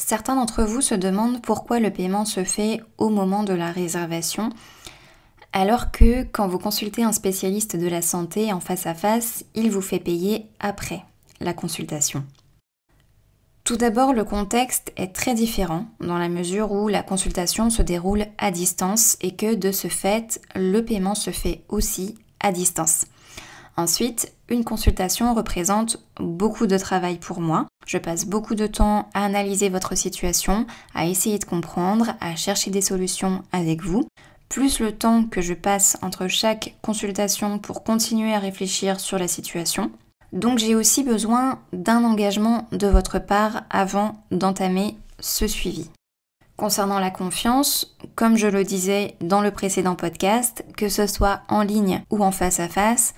[0.00, 4.50] certains d'entre vous se demandent pourquoi le paiement se fait au moment de la réservation,
[5.52, 9.70] alors que quand vous consultez un spécialiste de la santé en face à face, il
[9.70, 11.04] vous fait payer après
[11.40, 12.24] la consultation.
[13.64, 18.26] Tout d'abord, le contexte est très différent dans la mesure où la consultation se déroule
[18.38, 23.04] à distance et que de ce fait, le paiement se fait aussi à distance.
[23.80, 27.66] Ensuite, une consultation représente beaucoup de travail pour moi.
[27.86, 32.70] Je passe beaucoup de temps à analyser votre situation, à essayer de comprendre, à chercher
[32.70, 34.06] des solutions avec vous,
[34.50, 39.28] plus le temps que je passe entre chaque consultation pour continuer à réfléchir sur la
[39.28, 39.90] situation.
[40.34, 45.88] Donc j'ai aussi besoin d'un engagement de votre part avant d'entamer ce suivi.
[46.58, 51.62] Concernant la confiance, comme je le disais dans le précédent podcast, que ce soit en
[51.62, 53.14] ligne ou en face à face,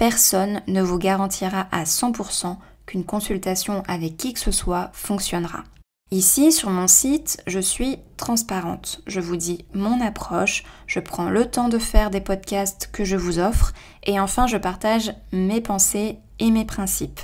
[0.00, 5.64] personne ne vous garantira à 100% qu'une consultation avec qui que ce soit fonctionnera.
[6.10, 9.02] Ici, sur mon site, je suis transparente.
[9.06, 13.16] Je vous dis mon approche, je prends le temps de faire des podcasts que je
[13.16, 17.20] vous offre et enfin je partage mes pensées et mes principes.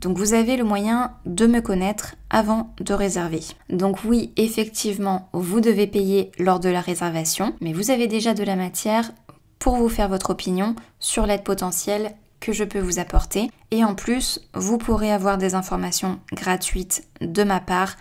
[0.00, 3.40] Donc vous avez le moyen de me connaître avant de réserver.
[3.68, 8.44] Donc oui, effectivement, vous devez payer lors de la réservation, mais vous avez déjà de
[8.44, 9.12] la matière
[9.64, 13.50] pour vous faire votre opinion sur l'aide potentielle que je peux vous apporter.
[13.70, 17.96] Et en plus, vous pourrez avoir des informations gratuites de ma part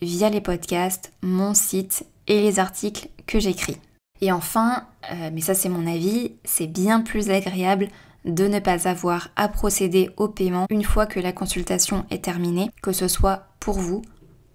[0.00, 3.76] via les podcasts, mon site et les articles que j'écris.
[4.22, 7.88] Et enfin, euh, mais ça c'est mon avis, c'est bien plus agréable
[8.24, 12.70] de ne pas avoir à procéder au paiement une fois que la consultation est terminée,
[12.80, 14.00] que ce soit pour vous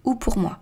[0.02, 0.58] ou pour moi.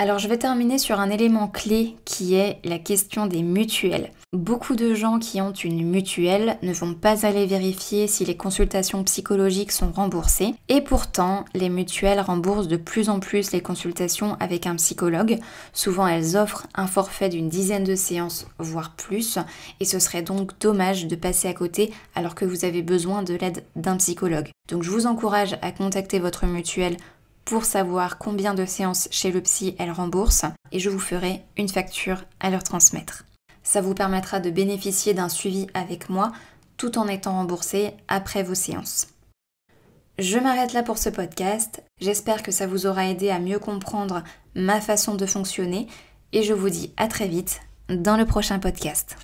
[0.00, 4.12] Alors je vais terminer sur un élément clé qui est la question des mutuelles.
[4.32, 9.04] Beaucoup de gens qui ont une mutuelle ne vont pas aller vérifier si les consultations
[9.04, 14.66] psychologiques sont remboursées et pourtant les mutuelles remboursent de plus en plus les consultations avec
[14.66, 15.38] un psychologue.
[15.74, 19.38] Souvent elles offrent un forfait d'une dizaine de séances voire plus
[19.80, 23.34] et ce serait donc dommage de passer à côté alors que vous avez besoin de
[23.34, 24.48] l'aide d'un psychologue.
[24.70, 26.96] Donc je vous encourage à contacter votre mutuelle
[27.50, 31.68] pour savoir combien de séances chez le psy elle rembourse et je vous ferai une
[31.68, 33.24] facture à leur transmettre.
[33.64, 36.30] Ça vous permettra de bénéficier d'un suivi avec moi
[36.76, 39.08] tout en étant remboursé après vos séances.
[40.20, 41.82] Je m'arrête là pour ce podcast.
[42.00, 44.22] J'espère que ça vous aura aidé à mieux comprendre
[44.54, 45.88] ma façon de fonctionner
[46.32, 49.16] et je vous dis à très vite dans le prochain podcast.